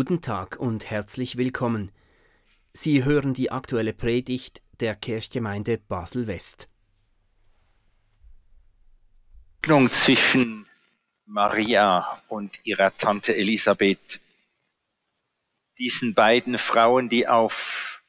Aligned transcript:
Guten 0.00 0.20
Tag 0.20 0.60
und 0.60 0.88
herzlich 0.90 1.38
willkommen. 1.38 1.90
Sie 2.72 3.04
hören 3.04 3.34
die 3.34 3.50
aktuelle 3.50 3.92
Predigt 3.92 4.62
der 4.78 4.94
Kirchgemeinde 4.94 5.76
Basel-West. 5.76 6.68
Zwischen 9.90 10.68
Maria 11.26 12.22
und 12.28 12.64
ihrer 12.64 12.96
Tante 12.96 13.34
Elisabeth. 13.34 14.20
Diesen 15.78 16.14
beiden 16.14 16.58
Frauen, 16.58 17.08
die 17.08 17.26
auf 17.26 18.04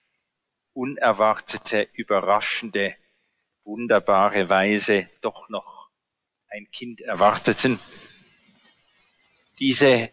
unerwartete, 0.74 1.88
überraschende, 1.94 2.96
wunderbare 3.64 4.48
Weise 4.48 5.10
doch 5.22 5.50
noch 5.50 5.90
ein 6.50 6.70
Kind 6.70 7.02
erwarteten. 7.02 7.80
Diese 9.58 10.12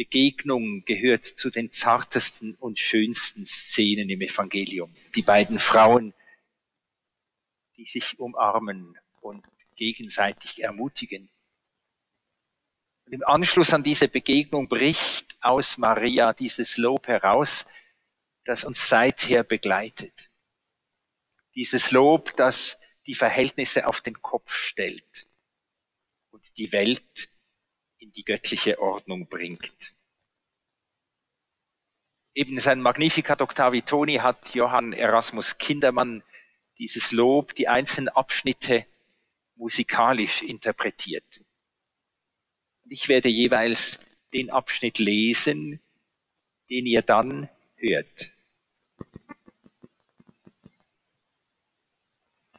Begegnung 0.00 0.82
gehört 0.86 1.26
zu 1.26 1.50
den 1.50 1.72
zartesten 1.72 2.54
und 2.54 2.78
schönsten 2.78 3.44
Szenen 3.44 4.08
im 4.08 4.22
Evangelium. 4.22 4.94
Die 5.14 5.20
beiden 5.20 5.58
Frauen, 5.58 6.14
die 7.76 7.84
sich 7.84 8.18
umarmen 8.18 8.98
und 9.20 9.44
gegenseitig 9.76 10.62
ermutigen. 10.62 11.28
Und 13.04 13.12
im 13.12 13.22
Anschluss 13.26 13.74
an 13.74 13.82
diese 13.82 14.08
Begegnung 14.08 14.68
bricht 14.68 15.36
aus 15.42 15.76
Maria 15.76 16.32
dieses 16.32 16.78
Lob 16.78 17.06
heraus, 17.06 17.66
das 18.46 18.64
uns 18.64 18.88
seither 18.88 19.44
begleitet. 19.44 20.30
Dieses 21.54 21.90
Lob, 21.90 22.34
das 22.38 22.78
die 23.04 23.14
Verhältnisse 23.14 23.86
auf 23.86 24.00
den 24.00 24.22
Kopf 24.22 24.54
stellt 24.54 25.28
und 26.30 26.56
die 26.56 26.72
Welt 26.72 27.28
in 28.10 28.14
die 28.14 28.24
göttliche 28.24 28.80
Ordnung 28.80 29.28
bringt. 29.28 29.94
Eben 32.34 32.58
sein 32.58 32.80
Magnificat 32.80 33.40
Octavi 33.40 33.82
Toni 33.82 34.16
hat 34.16 34.52
Johann 34.54 34.92
Erasmus 34.92 35.58
Kindermann 35.58 36.24
dieses 36.78 37.12
Lob, 37.12 37.54
die 37.54 37.68
einzelnen 37.68 38.08
Abschnitte 38.08 38.84
musikalisch 39.54 40.42
interpretiert. 40.42 41.40
Ich 42.88 43.08
werde 43.08 43.28
jeweils 43.28 44.00
den 44.32 44.50
Abschnitt 44.50 44.98
lesen, 44.98 45.80
den 46.68 46.86
ihr 46.86 47.02
dann 47.02 47.48
hört. 47.76 48.32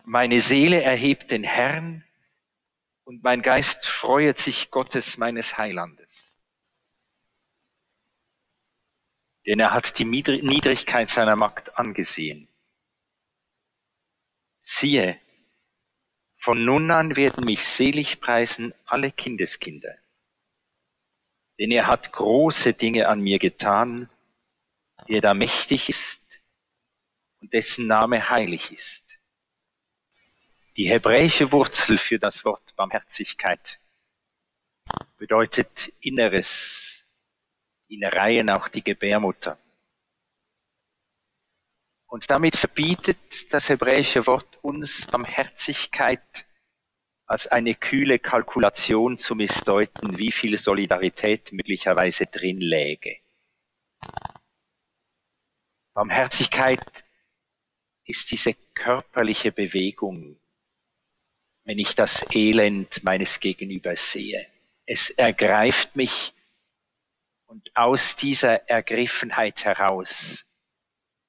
Meine 0.05 0.39
Seele 0.39 0.81
erhebt 0.81 1.31
den 1.31 1.43
Herrn, 1.43 2.05
und 3.11 3.23
mein 3.23 3.41
Geist 3.41 3.85
freuet 3.85 4.37
sich 4.37 4.71
Gottes 4.71 5.17
meines 5.17 5.57
Heilandes. 5.57 6.39
Denn 9.45 9.59
er 9.59 9.73
hat 9.73 9.99
die 9.99 10.05
Niedrigkeit 10.05 11.09
seiner 11.09 11.35
Magd 11.35 11.77
angesehen. 11.77 12.47
Siehe, 14.59 15.19
von 16.37 16.63
nun 16.63 16.89
an 16.89 17.17
werden 17.17 17.43
mich 17.43 17.65
selig 17.65 18.21
preisen 18.21 18.73
alle 18.85 19.11
Kindeskinder. 19.11 19.97
Denn 21.59 21.71
er 21.71 21.87
hat 21.87 22.13
große 22.13 22.71
Dinge 22.71 23.09
an 23.09 23.19
mir 23.19 23.39
getan, 23.39 24.09
der 25.09 25.19
da 25.19 25.33
mächtig 25.33 25.89
ist 25.89 26.45
und 27.41 27.51
dessen 27.51 27.87
Name 27.87 28.29
heilig 28.29 28.71
ist. 28.71 29.20
Die 30.81 30.89
hebräische 30.89 31.51
Wurzel 31.51 31.95
für 31.99 32.17
das 32.17 32.43
Wort 32.43 32.75
Barmherzigkeit 32.75 33.79
bedeutet 35.15 35.93
Inneres, 36.01 37.07
Innereien 37.87 38.49
auch 38.49 38.67
die 38.67 38.83
Gebärmutter. 38.83 39.59
Und 42.07 42.31
damit 42.31 42.55
verbietet 42.55 43.53
das 43.53 43.69
hebräische 43.69 44.25
Wort 44.25 44.57
uns 44.63 45.05
Barmherzigkeit 45.05 46.47
als 47.27 47.45
eine 47.45 47.75
kühle 47.75 48.17
Kalkulation 48.17 49.19
zu 49.19 49.35
missdeuten, 49.35 50.17
wie 50.17 50.31
viel 50.31 50.57
Solidarität 50.57 51.51
möglicherweise 51.51 52.25
drin 52.25 52.59
läge. 52.59 53.19
Barmherzigkeit 55.93 57.05
ist 58.03 58.31
diese 58.31 58.55
körperliche 58.73 59.51
Bewegung, 59.51 60.40
wenn 61.63 61.79
ich 61.79 61.95
das 61.95 62.25
Elend 62.33 63.03
meines 63.03 63.39
Gegenübers 63.39 64.11
sehe. 64.11 64.45
Es 64.85 65.09
ergreift 65.09 65.95
mich 65.95 66.33
und 67.45 67.71
aus 67.75 68.15
dieser 68.15 68.69
Ergriffenheit 68.69 69.65
heraus 69.65 70.45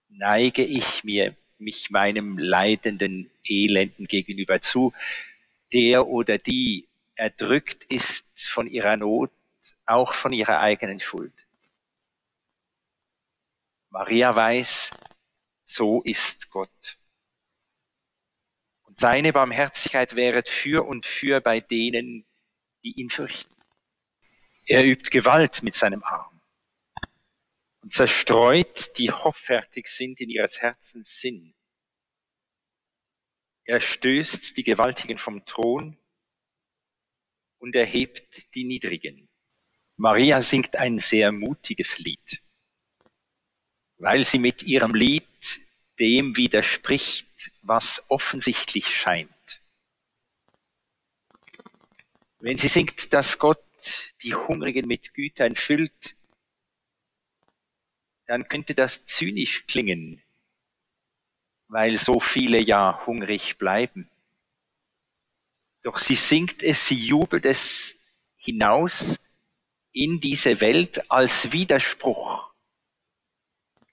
neige 0.08 0.64
ich 0.64 1.04
mir 1.04 1.36
mich 1.58 1.90
meinem 1.90 2.38
leidenden 2.38 3.30
Elenden 3.44 4.06
gegenüber 4.06 4.60
zu, 4.60 4.92
der 5.72 6.06
oder 6.06 6.38
die 6.38 6.88
erdrückt 7.14 7.84
ist 7.84 8.48
von 8.48 8.66
ihrer 8.66 8.96
Not, 8.96 9.30
auch 9.86 10.12
von 10.12 10.32
ihrer 10.32 10.60
eigenen 10.60 11.00
Schuld. 11.00 11.32
Maria 13.90 14.34
weiß, 14.34 14.90
so 15.64 16.02
ist 16.02 16.50
Gott. 16.50 16.98
Und 18.92 19.00
seine 19.00 19.32
Barmherzigkeit 19.32 20.16
wäret 20.16 20.50
für 20.50 20.84
und 20.86 21.06
für 21.06 21.40
bei 21.40 21.60
denen, 21.60 22.26
die 22.84 23.00
ihn 23.00 23.08
fürchten. 23.08 23.56
Er 24.66 24.84
übt 24.84 25.08
Gewalt 25.08 25.62
mit 25.62 25.74
seinem 25.74 26.02
Arm 26.02 26.42
und 27.80 27.90
zerstreut, 27.90 28.98
die 28.98 29.10
hoffärtig 29.10 29.88
sind 29.88 30.20
in 30.20 30.28
ihres 30.28 30.60
Herzens 30.60 31.22
Sinn. 31.22 31.54
Er 33.64 33.80
stößt 33.80 34.58
die 34.58 34.62
Gewaltigen 34.62 35.16
vom 35.16 35.42
Thron 35.46 35.96
und 37.60 37.74
erhebt 37.74 38.54
die 38.54 38.64
Niedrigen. 38.64 39.26
Maria 39.96 40.42
singt 40.42 40.76
ein 40.76 40.98
sehr 40.98 41.32
mutiges 41.32 41.98
Lied, 41.98 42.42
weil 43.96 44.26
sie 44.26 44.38
mit 44.38 44.64
ihrem 44.64 44.94
Lied 44.94 45.24
dem 45.98 46.36
widerspricht, 46.36 47.31
was 47.62 48.04
offensichtlich 48.08 48.94
scheint. 48.94 49.62
Wenn 52.38 52.56
sie 52.56 52.68
singt, 52.68 53.12
dass 53.12 53.38
Gott 53.38 54.14
die 54.22 54.34
Hungrigen 54.34 54.86
mit 54.86 55.14
Gütern 55.14 55.56
füllt, 55.56 56.16
dann 58.26 58.48
könnte 58.48 58.74
das 58.74 59.04
zynisch 59.04 59.66
klingen, 59.66 60.22
weil 61.68 61.96
so 61.98 62.20
viele 62.20 62.60
ja 62.60 63.04
hungrig 63.06 63.58
bleiben. 63.58 64.08
Doch 65.82 65.98
sie 65.98 66.14
singt 66.14 66.62
es, 66.62 66.86
sie 66.88 67.06
jubelt 67.06 67.44
es 67.44 67.98
hinaus 68.36 69.20
in 69.92 70.20
diese 70.20 70.60
Welt 70.60 71.10
als 71.10 71.52
Widerspruch 71.52 72.51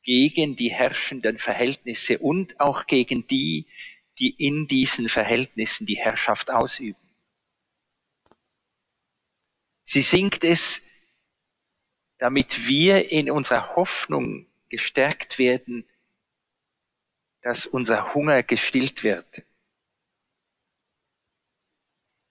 gegen 0.04 0.56
die 0.56 0.72
herrschenden 0.72 1.38
Verhältnisse 1.38 2.18
und 2.20 2.60
auch 2.60 2.88
gegen 2.88 3.28
die, 3.28 3.66
die 4.18 4.30
in 4.30 4.68
diesen 4.68 5.10
Verhältnissen 5.10 5.86
die 5.86 5.98
Herrschaft 5.98 6.52
ausüben. 6.52 7.00
Sie 9.84 10.02
singt 10.02 10.44
es, 10.44 10.82
damit 12.18 12.68
wir 12.68 13.12
in 13.12 13.32
unserer 13.32 13.76
Hoffnung 13.76 14.46
gestärkt 14.68 15.40
werden, 15.40 15.86
dass 17.42 17.66
unser 17.66 18.14
Hunger 18.14 18.44
gestillt 18.44 19.04
wird. 19.04 19.44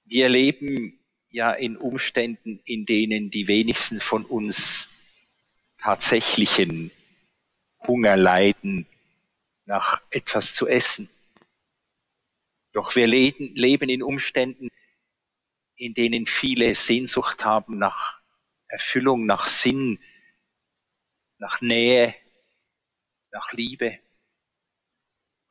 Wir 0.05 0.29
leben 0.29 0.99
ja 1.31 1.53
in 1.53 1.77
Umständen, 1.77 2.61
in 2.65 2.87
denen 2.87 3.31
die 3.31 3.49
wenigsten 3.49 4.01
von 4.01 4.25
uns 4.25 4.89
tatsächlichen 5.79 6.91
Hunger 7.87 8.17
leiden 8.17 8.87
nach 9.65 10.03
etwas 10.11 10.55
zu 10.55 10.67
essen. 10.67 11.09
Doch 12.73 12.97
wir 12.97 13.07
leben 13.07 13.89
in 13.89 14.03
Umständen, 14.03 14.69
in 15.77 15.95
denen 15.95 16.27
viele 16.27 16.75
Sehnsucht 16.75 17.45
haben 17.45 17.79
nach 17.79 18.21
Erfüllung, 18.67 19.27
nach 19.27 19.47
Sinn, 19.47 19.99
nach 21.39 21.61
Nähe, 21.61 22.15
nach 23.31 23.53
Liebe. 23.53 23.99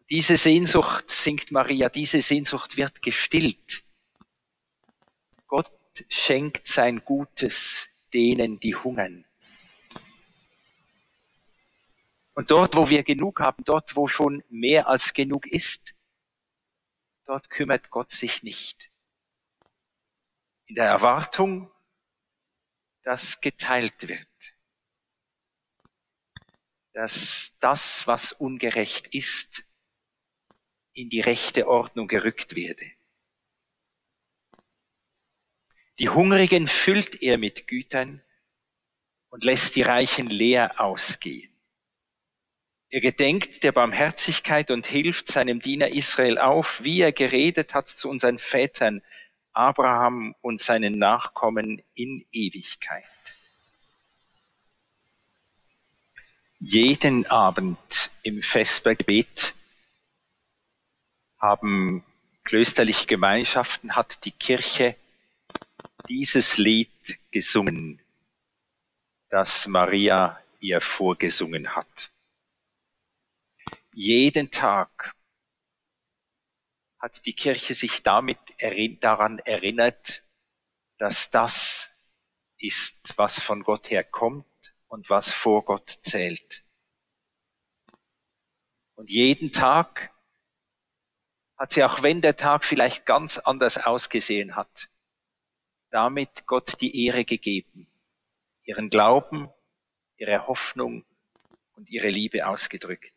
Diese 0.09 0.37
Sehnsucht, 0.37 1.09
singt 1.09 1.51
Maria, 1.51 1.89
diese 1.89 2.21
Sehnsucht 2.21 2.77
wird 2.77 3.01
gestillt. 3.01 3.83
Gott 5.47 5.71
schenkt 6.09 6.67
sein 6.67 7.03
Gutes 7.03 7.89
denen, 8.13 8.59
die 8.59 8.75
hungern. 8.75 9.25
Und 12.37 12.51
dort, 12.51 12.75
wo 12.75 12.87
wir 12.87 13.01
genug 13.01 13.39
haben, 13.39 13.63
dort, 13.63 13.95
wo 13.95 14.07
schon 14.07 14.43
mehr 14.47 14.87
als 14.87 15.13
genug 15.13 15.47
ist, 15.47 15.95
dort 17.25 17.49
kümmert 17.49 17.89
Gott 17.89 18.11
sich 18.11 18.43
nicht. 18.43 18.91
In 20.65 20.75
der 20.75 20.85
Erwartung, 20.85 21.71
dass 23.01 23.41
geteilt 23.41 24.07
wird. 24.07 24.27
dass 26.93 27.55
das, 27.59 28.05
was 28.05 28.33
ungerecht 28.33 29.07
ist, 29.15 29.63
in 30.93 31.09
die 31.09 31.21
rechte 31.21 31.67
Ordnung 31.67 32.07
gerückt 32.07 32.55
werde. 32.55 32.91
Die 35.97 36.09
Hungrigen 36.09 36.67
füllt 36.67 37.21
er 37.21 37.39
mit 37.39 37.67
Gütern 37.67 38.23
und 39.29 39.43
lässt 39.43 39.75
die 39.75 39.83
Reichen 39.83 40.27
leer 40.27 40.79
ausgehen. 40.79 41.56
Er 42.89 43.01
gedenkt 43.01 43.63
der 43.63 43.73
Barmherzigkeit 43.73 44.71
und 44.71 44.87
hilft 44.87 45.27
seinem 45.27 45.59
Diener 45.59 45.89
Israel 45.89 46.37
auf, 46.37 46.83
wie 46.83 47.01
er 47.01 47.11
geredet 47.11 47.73
hat 47.73 47.89
zu 47.89 48.09
unseren 48.09 48.39
Vätern, 48.39 49.01
Abraham 49.51 50.35
und 50.41 50.61
seinen 50.61 50.97
Nachkommen 50.97 51.83
in 51.95 52.25
Ewigkeit. 52.31 53.03
Jeden 56.59 57.25
Abend 57.25 58.09
im 58.23 58.41
Vespergebet 58.41 59.53
haben 61.39 62.05
klösterliche 62.45 63.05
Gemeinschaften, 63.05 63.95
hat 63.95 64.23
die 64.23 64.31
Kirche 64.31 64.95
dieses 66.07 66.57
Lied 66.57 67.19
gesungen, 67.31 67.99
das 69.29 69.67
Maria 69.67 70.41
ihr 70.61 70.79
vorgesungen 70.79 71.75
hat. 71.75 72.11
Jeden 73.99 74.51
Tag 74.51 75.15
hat 76.99 77.25
die 77.25 77.33
Kirche 77.33 77.73
sich 77.73 78.03
damit 78.03 78.37
daran 79.01 79.39
erinnert, 79.39 80.23
dass 80.99 81.31
das 81.31 81.89
ist, 82.59 83.17
was 83.17 83.39
von 83.39 83.63
Gott 83.63 83.89
herkommt 83.89 84.75
und 84.87 85.09
was 85.09 85.33
vor 85.33 85.65
Gott 85.65 85.97
zählt. 86.03 86.63
Und 88.93 89.09
jeden 89.09 89.51
Tag 89.51 90.13
hat 91.57 91.71
sie, 91.71 91.83
auch 91.83 92.03
wenn 92.03 92.21
der 92.21 92.35
Tag 92.35 92.65
vielleicht 92.65 93.07
ganz 93.07 93.39
anders 93.39 93.79
ausgesehen 93.79 94.55
hat, 94.55 94.89
damit 95.89 96.45
Gott 96.45 96.79
die 96.81 97.07
Ehre 97.07 97.25
gegeben, 97.25 97.87
ihren 98.61 98.91
Glauben, 98.91 99.49
ihre 100.17 100.45
Hoffnung 100.45 101.03
und 101.73 101.89
ihre 101.89 102.09
Liebe 102.09 102.45
ausgedrückt. 102.45 103.16